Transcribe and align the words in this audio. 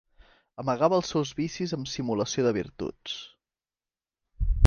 Amagava 0.61 0.97
els 0.99 1.11
seus 1.13 1.33
vicis 1.41 1.75
amb 1.77 1.91
simulació 1.91 2.47
de 2.49 2.55
virtuts. 2.59 3.21